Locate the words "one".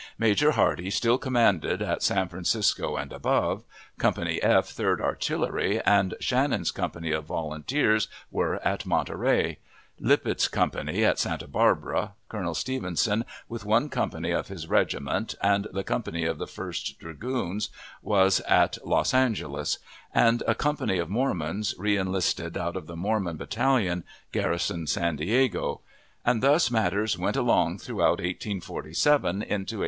13.63-13.89